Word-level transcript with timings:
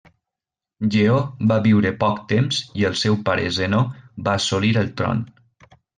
Lleó 0.93 1.17
va 1.51 1.57
viure 1.67 1.91
poc 2.03 2.23
temps 2.33 2.61
i 2.81 2.87
el 2.89 2.97
seu 3.03 3.19
pare 3.29 3.45
Zenó 3.59 3.83
va 4.29 4.35
assolir 4.41 4.73
el 4.83 4.91
tron. 5.03 5.23